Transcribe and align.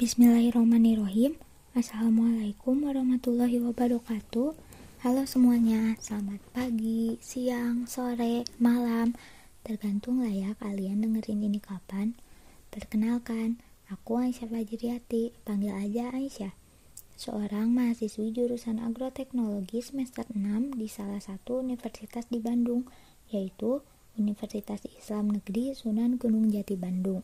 Bismillahirrahmanirrahim. 0.00 1.36
Assalamualaikum 1.76 2.88
warahmatullahi 2.88 3.60
wabarakatuh. 3.60 4.56
Halo 5.04 5.22
semuanya, 5.28 5.92
selamat 6.00 6.40
pagi, 6.56 7.20
siang, 7.20 7.84
sore, 7.84 8.48
malam. 8.56 9.12
Tergantung 9.60 10.24
lah 10.24 10.32
ya 10.32 10.56
kalian 10.56 11.04
dengerin 11.04 11.44
ini 11.44 11.60
kapan. 11.60 12.16
Perkenalkan, 12.72 13.60
aku 13.92 14.24
Aisyah 14.24 14.48
Fajriati, 14.48 15.36
panggil 15.44 15.76
aja 15.76 16.08
Aisyah. 16.16 16.56
Seorang 17.20 17.68
mahasiswi 17.68 18.32
jurusan 18.32 18.80
agroteknologi 18.80 19.84
semester 19.84 20.24
6 20.32 20.80
di 20.80 20.88
salah 20.88 21.20
satu 21.20 21.60
universitas 21.60 22.24
di 22.32 22.40
Bandung 22.40 22.88
Yaitu 23.28 23.84
Universitas 24.16 24.80
Islam 24.88 25.28
Negeri 25.28 25.76
Sunan 25.76 26.16
Gunung 26.16 26.48
Jati 26.48 26.80
Bandung 26.80 27.20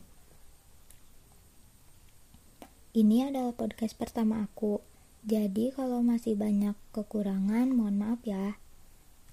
ini 2.97 3.21
adalah 3.29 3.53
podcast 3.53 3.93
pertama 3.93 4.49
aku, 4.49 4.81
jadi 5.21 5.69
kalau 5.69 6.01
masih 6.01 6.33
banyak 6.33 6.73
kekurangan, 6.97 7.69
mohon 7.69 8.01
maaf 8.01 8.25
ya. 8.25 8.57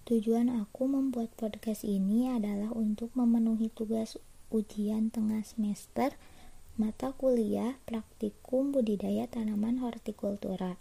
Tujuan 0.05 0.53
aku 0.53 0.85
membuat 0.85 1.33
podcast 1.33 1.81
ini 1.81 2.29
adalah 2.29 2.77
untuk 2.77 3.09
memenuhi 3.17 3.73
tugas 3.73 4.21
ujian 4.53 5.09
tengah 5.09 5.41
semester 5.41 6.13
mata 6.77 7.17
kuliah 7.17 7.81
praktikum 7.89 8.69
budidaya 8.69 9.25
tanaman 9.33 9.81
hortikultura. 9.81 10.77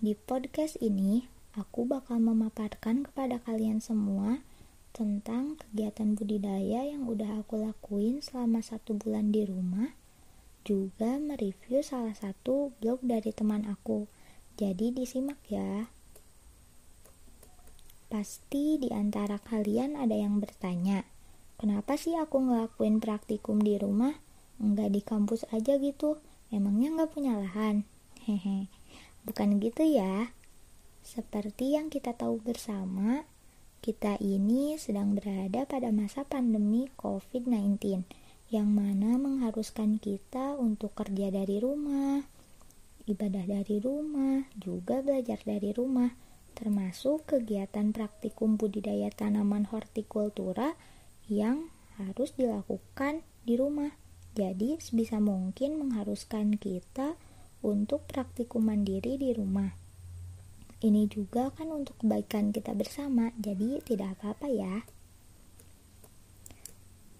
Di 0.00 0.16
podcast 0.16 0.80
ini, 0.80 1.28
aku 1.52 1.84
bakal 1.84 2.16
memaparkan 2.16 3.04
kepada 3.04 3.44
kalian 3.44 3.84
semua 3.84 4.40
tentang 4.96 5.60
kegiatan 5.60 6.16
budidaya 6.16 6.88
yang 6.88 7.04
udah 7.04 7.44
aku 7.44 7.60
lakuin 7.60 8.24
selama 8.24 8.64
satu 8.64 8.96
bulan 8.96 9.36
di 9.36 9.44
rumah 9.44 9.92
juga 10.62 11.18
mereview 11.18 11.82
salah 11.82 12.14
satu 12.14 12.72
blog 12.78 13.02
dari 13.02 13.30
teman 13.34 13.66
aku. 13.66 14.10
Jadi 14.58 14.90
disimak 14.90 15.38
ya. 15.46 15.90
Pasti 18.08 18.80
di 18.80 18.88
antara 18.88 19.36
kalian 19.36 19.94
ada 19.94 20.16
yang 20.16 20.40
bertanya, 20.40 21.04
kenapa 21.60 22.00
sih 22.00 22.16
aku 22.16 22.40
ngelakuin 22.40 23.04
praktikum 23.04 23.60
di 23.60 23.76
rumah? 23.76 24.16
Enggak 24.58 24.96
di 24.96 25.04
kampus 25.04 25.44
aja 25.52 25.76
gitu, 25.76 26.16
emangnya 26.48 26.96
nggak 26.96 27.12
punya 27.12 27.36
lahan? 27.36 27.84
Hehe, 28.24 28.72
bukan 29.28 29.60
gitu 29.60 29.84
ya. 29.84 30.32
Seperti 31.04 31.76
yang 31.76 31.92
kita 31.92 32.16
tahu 32.16 32.40
bersama, 32.40 33.28
kita 33.84 34.18
ini 34.18 34.74
sedang 34.80 35.14
berada 35.14 35.68
pada 35.68 35.94
masa 35.94 36.26
pandemi 36.26 36.90
COVID-19 36.98 38.02
yang 38.48 38.72
mana 38.72 39.20
mengharuskan 39.20 40.00
kita 40.00 40.56
untuk 40.56 40.96
kerja 40.96 41.28
dari 41.28 41.60
rumah, 41.60 42.24
ibadah 43.04 43.44
dari 43.44 43.76
rumah, 43.76 44.48
juga 44.56 45.04
belajar 45.04 45.36
dari 45.44 45.76
rumah, 45.76 46.16
termasuk 46.56 47.28
kegiatan 47.28 47.92
praktikum 47.92 48.56
budidaya 48.56 49.12
tanaman 49.12 49.68
hortikultura 49.68 50.76
yang 51.28 51.68
harus 52.00 52.32
dilakukan 52.40 53.20
di 53.44 53.60
rumah. 53.60 53.92
Jadi, 54.32 54.80
sebisa 54.80 55.20
mungkin 55.20 55.76
mengharuskan 55.76 56.56
kita 56.56 57.20
untuk 57.60 58.08
praktikum 58.08 58.64
mandiri 58.64 59.20
di 59.20 59.36
rumah. 59.36 59.76
Ini 60.78 61.10
juga 61.10 61.50
kan 61.52 61.74
untuk 61.74 61.98
kebaikan 62.00 62.54
kita 62.54 62.70
bersama, 62.72 63.34
jadi 63.34 63.82
tidak 63.82 64.14
apa-apa 64.18 64.46
ya. 64.46 64.86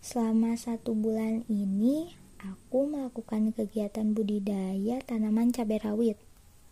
Selama 0.08 0.56
satu 0.56 0.96
bulan 0.96 1.44
ini, 1.52 2.16
aku 2.40 2.88
melakukan 2.88 3.52
kegiatan 3.52 4.16
budidaya 4.16 5.04
tanaman 5.04 5.52
cabai 5.52 5.84
rawit. 5.84 6.16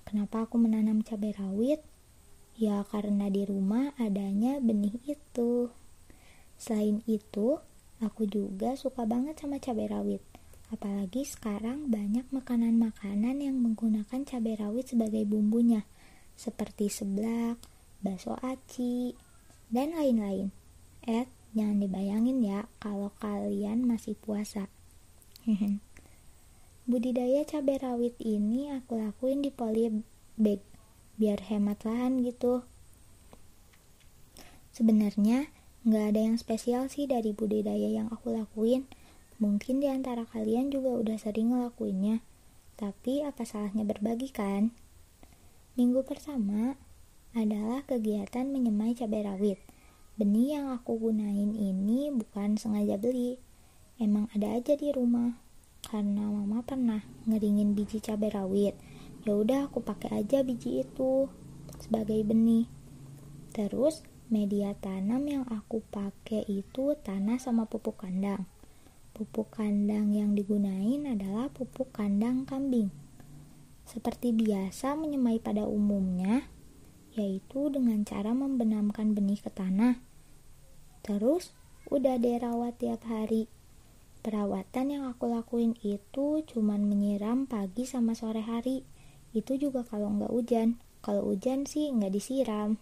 Kenapa 0.08 0.48
aku 0.48 0.56
menanam 0.56 1.04
cabai 1.04 1.36
rawit? 1.36 1.84
Ya 2.56 2.80
karena 2.88 3.28
di 3.28 3.44
rumah 3.44 3.92
adanya 4.00 4.56
benih 4.56 4.96
itu. 5.04 5.68
Selain 6.56 7.04
itu, 7.04 7.60
aku 8.00 8.24
juga 8.24 8.72
suka 8.72 9.04
banget 9.04 9.36
sama 9.36 9.60
cabai 9.60 9.92
rawit. 9.92 10.24
Apalagi 10.72 11.28
sekarang 11.28 11.92
banyak 11.92 12.24
makanan-makanan 12.32 13.44
yang 13.44 13.60
menggunakan 13.60 14.24
cabai 14.24 14.56
rawit 14.56 14.96
sebagai 14.96 15.28
bumbunya, 15.28 15.84
seperti 16.40 16.88
seblak, 16.88 17.60
bakso 18.00 18.32
aci, 18.40 19.12
dan 19.68 19.92
lain-lain. 19.92 20.48
Eh, 21.04 21.28
Jangan 21.56 21.80
dibayangin 21.80 22.44
ya 22.44 22.68
kalau 22.76 23.16
kalian 23.16 23.88
masih 23.88 24.12
puasa. 24.12 24.68
Budidaya 26.90 27.48
cabai 27.48 27.80
rawit 27.80 28.12
ini 28.20 28.68
aku 28.68 29.00
lakuin 29.00 29.40
di 29.40 29.48
polybag 29.48 30.60
biar 31.16 31.40
hemat 31.48 31.80
lahan 31.88 32.20
gitu. 32.20 32.60
Sebenarnya 34.76 35.48
nggak 35.88 36.04
ada 36.12 36.20
yang 36.28 36.36
spesial 36.36 36.92
sih 36.92 37.08
dari 37.08 37.32
budidaya 37.32 37.88
yang 37.88 38.12
aku 38.12 38.36
lakuin. 38.36 38.84
Mungkin 39.40 39.80
di 39.80 39.88
antara 39.88 40.28
kalian 40.28 40.68
juga 40.68 40.92
udah 40.92 41.16
sering 41.16 41.56
ngelakuinnya. 41.56 42.20
Tapi 42.76 43.24
apa 43.24 43.48
salahnya 43.48 43.88
berbagi 43.88 44.28
kan? 44.28 44.76
Minggu 45.80 46.04
pertama 46.04 46.76
adalah 47.32 47.80
kegiatan 47.88 48.44
menyemai 48.52 48.92
cabai 48.92 49.24
rawit 49.24 49.60
benih 50.16 50.56
yang 50.56 50.72
aku 50.72 50.96
gunain 50.96 51.52
ini 51.52 52.08
bukan 52.08 52.56
sengaja 52.56 52.96
beli. 52.96 53.36
Emang 54.00 54.32
ada 54.32 54.56
aja 54.56 54.72
di 54.72 54.88
rumah. 54.92 55.36
Karena 55.84 56.26
mama 56.26 56.64
pernah 56.64 57.04
ngeringin 57.28 57.76
biji 57.76 58.00
cabai 58.00 58.32
rawit. 58.32 58.74
Ya 59.28 59.36
udah 59.36 59.68
aku 59.68 59.84
pakai 59.84 60.24
aja 60.24 60.40
biji 60.40 60.82
itu 60.82 61.28
sebagai 61.76 62.24
benih. 62.24 62.64
Terus 63.52 64.00
media 64.32 64.72
tanam 64.76 65.28
yang 65.28 65.44
aku 65.52 65.84
pakai 65.92 66.48
itu 66.48 66.96
tanah 67.04 67.36
sama 67.36 67.68
pupuk 67.68 68.00
kandang. 68.00 68.48
Pupuk 69.12 69.52
kandang 69.52 70.16
yang 70.16 70.32
digunain 70.32 71.04
adalah 71.08 71.52
pupuk 71.52 71.92
kandang 71.92 72.48
kambing. 72.48 72.88
Seperti 73.86 74.32
biasa 74.32 74.98
menyemai 74.98 75.38
pada 75.38 75.68
umumnya 75.68 76.55
yaitu 77.16 77.72
dengan 77.72 78.04
cara 78.04 78.36
membenamkan 78.36 79.16
benih 79.16 79.40
ke 79.40 79.48
tanah. 79.48 79.98
Terus, 81.00 81.56
udah 81.88 82.20
dirawat 82.20 82.76
tiap 82.76 83.08
hari. 83.08 83.48
Perawatan 84.20 84.86
yang 84.92 85.04
aku 85.08 85.30
lakuin 85.30 85.72
itu 85.80 86.44
cuman 86.44 86.84
menyiram 86.84 87.48
pagi 87.48 87.88
sama 87.88 88.12
sore 88.12 88.44
hari. 88.44 88.84
Itu 89.32 89.56
juga 89.56 89.86
kalau 89.86 90.12
nggak 90.12 90.32
hujan. 90.34 90.68
Kalau 91.00 91.30
hujan 91.32 91.64
sih 91.64 91.88
nggak 91.88 92.12
disiram. 92.12 92.76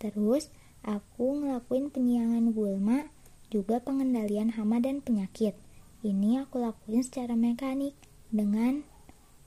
Terus, 0.00 0.48
aku 0.86 1.42
ngelakuin 1.42 1.92
penyiangan 1.92 2.54
gulma, 2.54 3.10
juga 3.52 3.82
pengendalian 3.84 4.54
hama 4.56 4.80
dan 4.80 5.04
penyakit. 5.04 5.52
Ini 6.00 6.46
aku 6.46 6.62
lakuin 6.62 7.04
secara 7.04 7.36
mekanik 7.36 7.94
dengan 8.32 8.86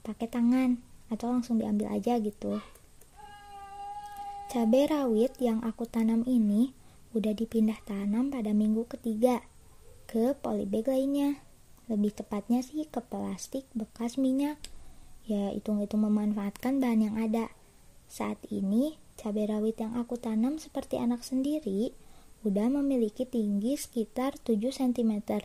pakai 0.05 0.29
tangan 0.29 0.77
atau 1.09 1.33
langsung 1.33 1.57
diambil 1.57 1.89
aja 1.89 2.21
gitu. 2.21 2.61
Cabai 4.55 4.87
rawit 4.87 5.35
yang 5.43 5.59
aku 5.67 5.83
tanam 5.83 6.23
ini 6.23 6.71
udah 7.11 7.35
dipindah 7.35 7.75
tanam 7.83 8.31
pada 8.31 8.55
minggu 8.55 8.87
ketiga 8.87 9.43
ke 10.07 10.31
polybag 10.31 10.87
lainnya. 10.87 11.43
Lebih 11.91 12.15
tepatnya 12.15 12.63
sih 12.63 12.87
ke 12.87 13.03
plastik 13.03 13.67
bekas 13.75 14.15
minyak. 14.15 14.55
Ya, 15.27 15.51
hitung-hitung 15.51 16.07
memanfaatkan 16.07 16.79
bahan 16.79 17.03
yang 17.03 17.15
ada. 17.19 17.51
Saat 18.07 18.39
ini, 18.47 18.95
cabai 19.19 19.51
rawit 19.51 19.75
yang 19.75 19.91
aku 19.99 20.15
tanam 20.15 20.55
seperti 20.55 21.03
anak 21.03 21.27
sendiri 21.27 21.91
udah 22.47 22.71
memiliki 22.71 23.27
tinggi 23.27 23.75
sekitar 23.75 24.39
7 24.39 24.71
cm. 24.71 25.43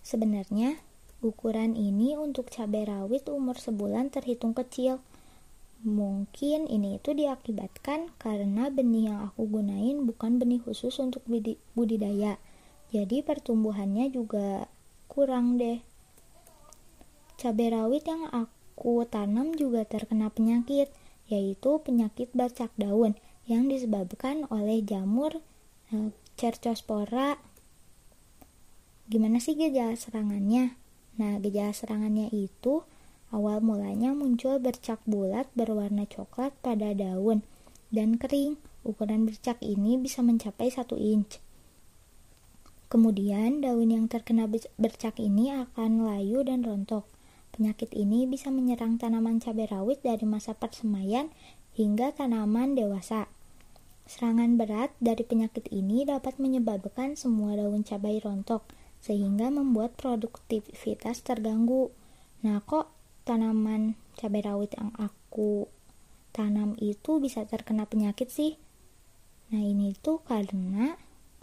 Sebenarnya, 0.00 0.80
ukuran 1.20 1.76
ini 1.76 2.16
untuk 2.16 2.48
cabai 2.48 2.88
rawit 2.88 3.28
umur 3.28 3.60
sebulan 3.60 4.08
terhitung 4.08 4.56
kecil 4.56 5.04
Mungkin 5.86 6.66
ini 6.66 6.98
itu 6.98 7.14
diakibatkan 7.14 8.10
karena 8.18 8.66
benih 8.66 9.14
yang 9.14 9.30
aku 9.30 9.46
gunain 9.46 10.02
bukan 10.02 10.42
benih 10.42 10.58
khusus 10.58 10.98
untuk 10.98 11.22
budidaya. 11.78 12.42
Jadi 12.90 13.22
pertumbuhannya 13.22 14.10
juga 14.10 14.66
kurang 15.06 15.54
deh. 15.54 15.78
Cabai 17.38 17.70
rawit 17.70 18.02
yang 18.10 18.26
aku 18.34 19.06
tanam 19.06 19.54
juga 19.54 19.86
terkena 19.86 20.34
penyakit, 20.34 20.90
yaitu 21.30 21.78
penyakit 21.86 22.34
bercak 22.34 22.74
daun 22.74 23.14
yang 23.46 23.70
disebabkan 23.70 24.50
oleh 24.50 24.82
jamur 24.82 25.38
eh, 25.94 26.10
Cercospora. 26.34 27.38
Gimana 29.06 29.38
sih 29.38 29.54
gejala 29.54 29.94
serangannya? 29.94 30.74
Nah, 31.22 31.38
gejala 31.38 31.70
serangannya 31.70 32.34
itu 32.34 32.82
Awal 33.28 33.60
mulanya 33.60 34.16
muncul 34.16 34.56
bercak 34.56 35.04
bulat 35.04 35.52
berwarna 35.52 36.08
coklat 36.08 36.56
pada 36.64 36.96
daun 36.96 37.44
dan 37.92 38.16
kering. 38.16 38.56
Ukuran 38.88 39.28
bercak 39.28 39.60
ini 39.60 40.00
bisa 40.00 40.24
mencapai 40.24 40.72
1 40.72 40.96
inch. 40.96 41.44
Kemudian 42.88 43.60
daun 43.60 43.92
yang 43.92 44.08
terkena 44.08 44.48
bercak 44.80 45.20
ini 45.20 45.52
akan 45.52 46.08
layu 46.08 46.40
dan 46.40 46.64
rontok. 46.64 47.04
Penyakit 47.52 47.92
ini 47.92 48.24
bisa 48.24 48.48
menyerang 48.48 48.96
tanaman 48.96 49.44
cabai 49.44 49.68
rawit 49.68 50.00
dari 50.00 50.24
masa 50.24 50.56
persemaian 50.56 51.28
hingga 51.76 52.16
tanaman 52.16 52.72
dewasa. 52.72 53.28
Serangan 54.08 54.56
berat 54.56 54.88
dari 55.04 55.20
penyakit 55.20 55.68
ini 55.68 56.08
dapat 56.08 56.40
menyebabkan 56.40 57.12
semua 57.12 57.60
daun 57.60 57.84
cabai 57.84 58.24
rontok, 58.24 58.64
sehingga 59.04 59.52
membuat 59.52 60.00
produktivitas 60.00 61.20
terganggu. 61.20 61.92
Nah, 62.40 62.64
kok 62.64 62.88
tanaman 63.28 63.92
cabai 64.16 64.40
rawit 64.40 64.72
yang 64.72 64.96
aku 64.96 65.68
tanam 66.32 66.72
itu 66.80 67.20
bisa 67.20 67.44
terkena 67.44 67.84
penyakit 67.84 68.32
sih? 68.32 68.56
Nah, 69.52 69.60
ini 69.60 69.92
tuh 70.00 70.24
karena 70.24 70.96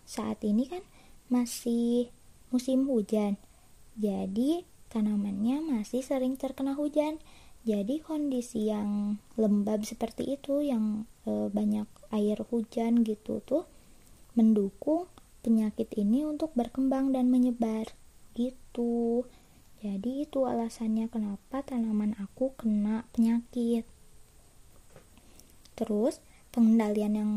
saat 0.09 0.41
ini 0.41 0.65
kan 0.65 0.81
masih 1.29 2.09
musim 2.49 2.89
hujan. 2.89 3.37
Jadi, 3.97 4.65
tanamannya 4.89 5.61
masih 5.61 6.01
sering 6.01 6.41
terkena 6.41 6.73
hujan. 6.73 7.21
Jadi 7.65 7.97
kondisi 7.97 8.69
yang 8.69 9.17
lembab 9.41 9.81
seperti 9.81 10.37
itu 10.37 10.61
yang 10.61 11.09
e, 11.25 11.49
banyak 11.49 11.89
air 12.13 12.37
hujan 12.53 13.01
gitu 13.01 13.41
tuh 13.41 13.65
mendukung 14.37 15.09
penyakit 15.41 15.89
ini 15.97 16.29
untuk 16.29 16.53
berkembang 16.53 17.09
dan 17.09 17.33
menyebar 17.33 17.89
gitu. 18.37 19.25
Jadi 19.83 20.23
itu 20.23 20.47
alasannya 20.47 21.11
kenapa 21.11 21.59
tanaman 21.59 22.15
aku 22.15 22.55
kena 22.55 23.03
penyakit. 23.11 23.83
Terus 25.75 26.23
pengendalian 26.55 27.13
yang 27.13 27.31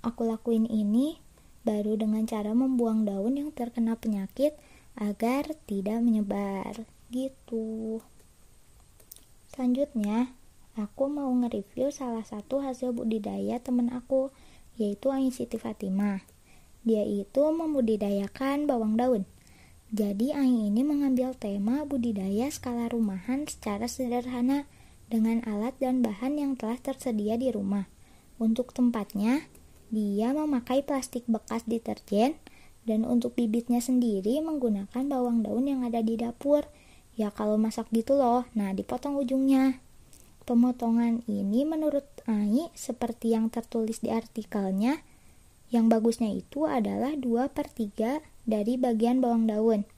aku 0.00 0.24
lakuin 0.24 0.64
ini 0.64 1.20
baru 1.64 2.00
dengan 2.00 2.24
cara 2.24 2.56
membuang 2.56 3.04
daun 3.04 3.36
yang 3.36 3.52
terkena 3.52 4.00
penyakit 4.00 4.56
agar 4.96 5.52
tidak 5.68 6.00
menyebar. 6.00 6.88
Gitu. 7.12 8.00
Selanjutnya 9.52 10.32
aku 10.74 11.12
mau 11.12 11.28
nge-review 11.30 11.92
salah 11.92 12.24
satu 12.24 12.64
hasil 12.64 12.96
budidaya 12.96 13.60
temen 13.60 13.92
aku 13.92 14.32
yaitu 14.80 15.12
Ain 15.12 15.30
Siti 15.30 15.60
Fatimah. 15.60 16.24
Dia 16.82 17.04
itu 17.04 17.44
membudidayakan 17.52 18.64
bawang 18.66 18.96
daun 18.96 19.24
jadi 19.94 20.34
Ain 20.34 20.74
ini 20.74 20.82
mengambil 20.82 21.38
tema 21.38 21.86
budidaya 21.86 22.50
skala 22.50 22.90
rumahan 22.90 23.46
secara 23.46 23.86
sederhana 23.86 24.66
dengan 25.06 25.38
alat 25.46 25.78
dan 25.78 26.02
bahan 26.02 26.34
yang 26.34 26.52
telah 26.58 26.82
tersedia 26.82 27.38
di 27.38 27.54
rumah. 27.54 27.86
Untuk 28.42 28.74
tempatnya, 28.74 29.46
dia 29.94 30.34
memakai 30.34 30.82
plastik 30.82 31.22
bekas 31.30 31.62
deterjen 31.70 32.34
dan 32.82 33.06
untuk 33.06 33.38
bibitnya 33.38 33.78
sendiri 33.78 34.42
menggunakan 34.42 35.06
bawang 35.06 35.46
daun 35.46 35.70
yang 35.70 35.86
ada 35.86 36.02
di 36.02 36.18
dapur 36.18 36.66
Ya 37.14 37.30
kalau 37.30 37.54
masak 37.54 37.86
gitu 37.94 38.18
loh, 38.18 38.42
nah 38.58 38.74
dipotong 38.74 39.14
ujungnya. 39.14 39.78
Pemotongan 40.44 41.22
ini 41.30 41.62
menurut 41.62 42.04
Ai 42.26 42.74
seperti 42.74 43.38
yang 43.38 43.54
tertulis 43.54 44.02
di 44.02 44.10
artikelnya, 44.10 44.98
yang 45.70 45.86
bagusnya 45.86 46.34
itu 46.34 46.66
adalah 46.66 47.14
2 47.14 47.54
per 47.54 47.70
3 47.70 48.33
dari 48.44 48.76
bagian 48.80 49.20
bawang 49.20 49.48
daun. 49.48 49.88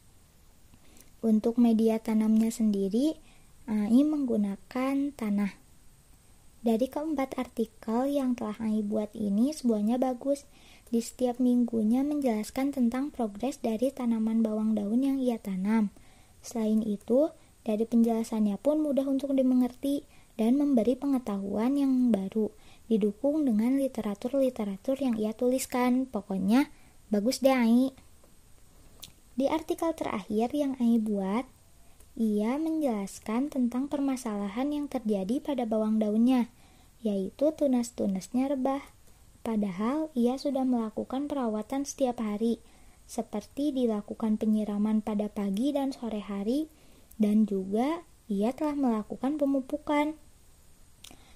Untuk 1.22 1.58
media 1.58 1.98
tanamnya 1.98 2.50
sendiri, 2.50 3.18
Ai 3.66 4.06
menggunakan 4.06 5.10
tanah. 5.18 5.58
Dari 6.62 6.86
keempat 6.86 7.38
artikel 7.38 8.10
yang 8.10 8.38
telah 8.38 8.58
Ai 8.62 8.82
buat 8.82 9.10
ini, 9.14 9.50
semuanya 9.50 9.98
bagus. 9.98 10.46
Di 10.86 11.02
setiap 11.02 11.42
minggunya 11.42 12.06
menjelaskan 12.06 12.70
tentang 12.70 13.10
progres 13.10 13.58
dari 13.58 13.90
tanaman 13.90 14.42
bawang 14.46 14.78
daun 14.78 15.02
yang 15.02 15.18
ia 15.18 15.34
tanam 15.34 15.90
Selain 16.46 16.78
itu, 16.86 17.34
dari 17.66 17.82
penjelasannya 17.82 18.62
pun 18.62 18.78
mudah 18.78 19.02
untuk 19.10 19.34
dimengerti 19.34 20.06
dan 20.38 20.54
memberi 20.54 20.94
pengetahuan 20.94 21.74
yang 21.74 22.14
baru, 22.14 22.54
didukung 22.86 23.42
dengan 23.42 23.82
literatur-literatur 23.82 25.02
yang 25.02 25.18
ia 25.18 25.34
tuliskan. 25.34 26.06
Pokoknya, 26.06 26.70
bagus 27.10 27.42
deh 27.42 27.50
Ai. 27.50 27.90
Di 29.36 29.52
artikel 29.52 29.92
terakhir 29.92 30.56
yang 30.56 30.80
Ai 30.80 30.96
buat, 30.96 31.44
ia 32.16 32.56
menjelaskan 32.56 33.52
tentang 33.52 33.92
permasalahan 33.92 34.72
yang 34.72 34.88
terjadi 34.88 35.44
pada 35.44 35.68
bawang 35.68 36.00
daunnya, 36.00 36.48
yaitu 37.04 37.52
tunas-tunasnya 37.52 38.56
rebah. 38.56 38.80
Padahal 39.44 40.08
ia 40.16 40.40
sudah 40.40 40.64
melakukan 40.64 41.28
perawatan 41.28 41.84
setiap 41.84 42.24
hari, 42.24 42.64
seperti 43.04 43.76
dilakukan 43.76 44.40
penyiraman 44.40 45.04
pada 45.04 45.28
pagi 45.28 45.68
dan 45.76 45.92
sore 45.92 46.24
hari, 46.24 46.72
dan 47.20 47.44
juga 47.44 48.08
ia 48.32 48.56
telah 48.56 48.72
melakukan 48.72 49.36
pemupukan. 49.36 50.16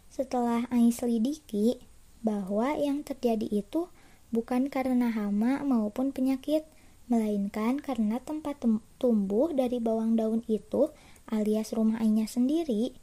Setelah 0.08 0.64
Ais 0.72 0.98
selidiki 0.98 1.78
bahwa 2.24 2.72
yang 2.80 3.04
terjadi 3.04 3.46
itu 3.46 3.92
bukan 4.32 4.72
karena 4.72 5.12
hama 5.12 5.60
maupun 5.62 6.16
penyakit, 6.16 6.64
melainkan 7.10 7.82
karena 7.82 8.22
tempat 8.22 8.62
tumbuh 9.02 9.50
dari 9.50 9.82
bawang 9.82 10.14
daun 10.14 10.46
itu 10.46 10.94
alias 11.26 11.74
rumah 11.74 11.98
Ainya 11.98 12.30
sendiri 12.30 12.94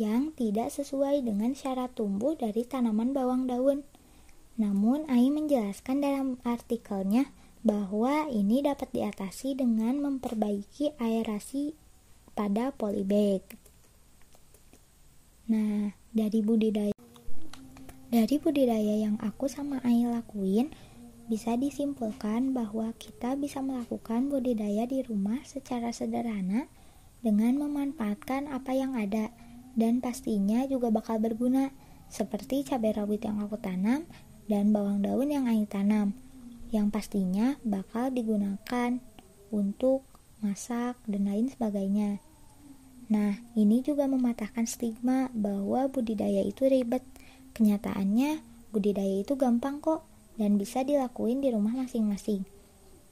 yang 0.00 0.32
tidak 0.32 0.72
sesuai 0.72 1.20
dengan 1.20 1.52
syarat 1.52 1.92
tumbuh 1.92 2.32
dari 2.32 2.64
tanaman 2.64 3.12
bawang 3.12 3.44
daun. 3.44 3.84
Namun, 4.56 5.04
Ai 5.12 5.28
menjelaskan 5.28 6.00
dalam 6.00 6.40
artikelnya 6.44 7.28
bahwa 7.60 8.26
ini 8.32 8.64
dapat 8.64 8.88
diatasi 8.90 9.60
dengan 9.60 10.00
memperbaiki 10.00 10.96
aerasi 10.96 11.76
pada 12.32 12.72
polybag. 12.72 13.44
Nah, 15.52 15.92
dari 16.16 16.40
budidaya 16.40 16.96
dari 18.12 18.36
budidaya 18.36 19.08
yang 19.08 19.16
aku 19.24 19.48
sama 19.48 19.80
Ai 19.84 20.04
lakuin, 20.04 20.68
bisa 21.30 21.54
disimpulkan 21.54 22.50
bahwa 22.50 22.90
kita 22.98 23.38
bisa 23.38 23.62
melakukan 23.62 24.26
budidaya 24.30 24.86
di 24.86 25.02
rumah 25.06 25.38
secara 25.46 25.94
sederhana 25.94 26.66
dengan 27.22 27.58
memanfaatkan 27.62 28.50
apa 28.50 28.74
yang 28.74 28.98
ada 28.98 29.30
dan 29.78 30.02
pastinya 30.02 30.66
juga 30.66 30.90
bakal 30.90 31.22
berguna 31.22 31.70
seperti 32.12 32.66
cabai 32.66 32.92
rawit 32.92 33.24
yang 33.24 33.40
aku 33.40 33.56
tanam 33.56 34.04
dan 34.50 34.74
bawang 34.74 35.00
daun 35.00 35.32
yang 35.32 35.48
Ai 35.48 35.64
tanam 35.64 36.12
yang 36.72 36.88
pastinya 36.88 37.56
bakal 37.62 38.08
digunakan 38.08 38.98
untuk 39.52 40.04
masak 40.40 40.96
dan 41.04 41.28
lain 41.28 41.52
sebagainya. 41.52 42.18
Nah, 43.12 43.36
ini 43.52 43.84
juga 43.84 44.08
mematahkan 44.08 44.64
stigma 44.64 45.28
bahwa 45.36 45.84
budidaya 45.92 46.40
itu 46.40 46.64
ribet. 46.64 47.04
Kenyataannya, 47.52 48.40
budidaya 48.72 49.20
itu 49.20 49.36
gampang 49.36 49.84
kok 49.84 50.11
dan 50.40 50.56
bisa 50.56 50.84
dilakuin 50.86 51.40
di 51.44 51.52
rumah 51.52 51.72
masing-masing. 51.76 52.44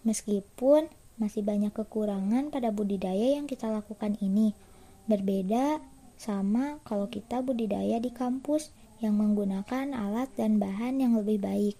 Meskipun 0.06 0.88
masih 1.20 1.44
banyak 1.44 1.76
kekurangan 1.76 2.48
pada 2.48 2.72
budidaya 2.72 3.36
yang 3.36 3.44
kita 3.44 3.68
lakukan 3.68 4.16
ini. 4.24 4.56
Berbeda 5.04 5.84
sama 6.16 6.80
kalau 6.88 7.12
kita 7.12 7.44
budidaya 7.44 8.00
di 8.00 8.08
kampus 8.08 8.72
yang 9.00 9.16
menggunakan 9.16 9.92
alat 9.92 10.28
dan 10.36 10.56
bahan 10.60 11.00
yang 11.00 11.16
lebih 11.16 11.40
baik. 11.40 11.76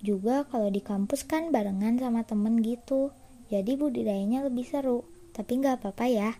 Juga 0.00 0.44
kalau 0.48 0.68
di 0.68 0.80
kampus 0.80 1.24
kan 1.24 1.52
barengan 1.52 2.00
sama 2.00 2.24
temen 2.24 2.60
gitu, 2.60 3.12
jadi 3.48 3.76
budidayanya 3.76 4.44
lebih 4.48 4.64
seru. 4.68 5.04
Tapi 5.32 5.62
nggak 5.64 5.80
apa-apa 5.80 6.06
ya, 6.08 6.30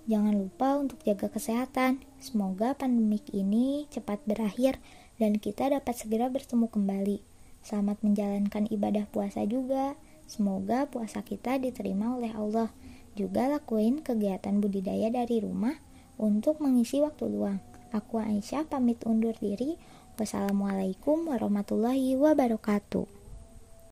Jangan 0.03 0.35
lupa 0.35 0.75
untuk 0.75 0.99
jaga 1.07 1.31
kesehatan. 1.31 2.03
Semoga 2.19 2.75
pandemik 2.75 3.23
ini 3.31 3.87
cepat 3.87 4.19
berakhir 4.27 4.75
dan 5.15 5.39
kita 5.39 5.71
dapat 5.71 5.95
segera 5.95 6.27
bertemu 6.27 6.67
kembali. 6.67 7.17
Selamat 7.63 8.03
menjalankan 8.03 8.67
ibadah 8.67 9.07
puasa 9.07 9.47
juga. 9.47 9.95
Semoga 10.27 10.91
puasa 10.91 11.23
kita 11.23 11.55
diterima 11.55 12.19
oleh 12.19 12.35
Allah. 12.35 12.67
Juga 13.15 13.47
lakuin 13.47 14.03
kegiatan 14.03 14.59
budidaya 14.59 15.07
dari 15.07 15.39
rumah 15.39 15.79
untuk 16.19 16.59
mengisi 16.59 16.99
waktu 16.99 17.31
luang. 17.31 17.63
Aku 17.95 18.19
Aisyah 18.19 18.67
pamit 18.67 18.99
undur 19.07 19.39
diri. 19.39 19.79
Wassalamualaikum 20.19 21.31
warahmatullahi 21.31 22.19
wabarakatuh. 22.19 23.22